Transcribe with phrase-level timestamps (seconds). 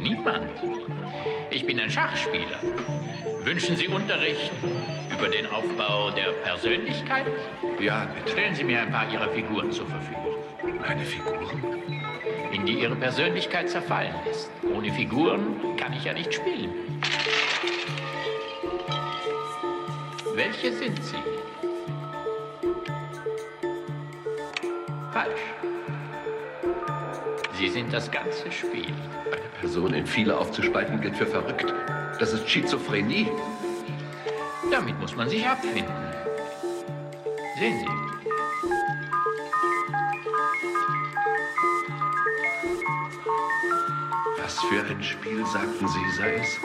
[0.00, 0.50] niemand.
[1.50, 2.60] Ich bin ein Schachspieler.
[3.42, 4.50] Wünschen Sie Unterricht
[5.16, 7.26] über den Aufbau der Persönlichkeit?
[7.80, 8.30] Ja, bitte.
[8.32, 10.36] Stellen Sie mir ein paar Ihrer Figuren zur Verfügung.
[10.80, 11.62] Meine Figuren?
[12.52, 14.50] In die Ihre Persönlichkeit zerfallen ist.
[14.74, 16.70] Ohne Figuren kann ich ja nicht spielen.
[20.34, 21.39] Welche sind Sie?
[27.92, 28.86] Das ganze Spiel.
[29.26, 31.72] Eine Person in viele aufzuspalten gilt für verrückt.
[32.18, 33.28] Das ist Schizophrenie.
[34.70, 35.84] Damit muss man sich abfinden.
[37.58, 37.86] Sehen Sie.
[44.42, 46.58] Was für ein Spiel, sagten Sie, sei es?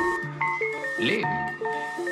[0.98, 1.30] Leben.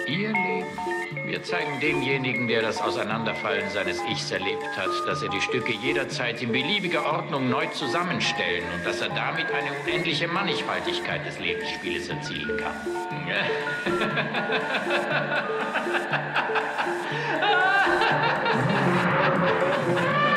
[0.07, 1.02] Ihr Leben.
[1.33, 6.39] Wir zeigen demjenigen, der das Auseinanderfallen seines Ichs erlebt hat, dass er die Stücke jederzeit
[6.43, 12.55] in beliebiger Ordnung neu zusammenstellen und dass er damit eine unendliche Mannigfaltigkeit des Lebensspieles erzielen
[12.57, 12.75] kann.